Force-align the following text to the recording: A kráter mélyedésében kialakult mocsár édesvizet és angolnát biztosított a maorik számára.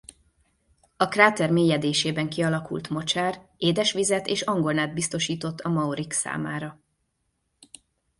A 0.97 1.07
kráter 1.07 1.51
mélyedésében 1.51 2.29
kialakult 2.29 2.89
mocsár 2.89 3.47
édesvizet 3.57 4.27
és 4.27 4.41
angolnát 4.41 4.93
biztosított 4.93 5.59
a 5.59 5.69
maorik 5.69 6.11
számára. 6.13 6.81